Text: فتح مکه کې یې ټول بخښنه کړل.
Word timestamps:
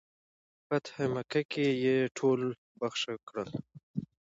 فتح 0.67 0.95
مکه 1.13 1.41
کې 1.51 1.65
یې 1.83 1.97
ټول 2.17 2.41
بخښنه 2.79 3.15
کړل. 3.27 3.49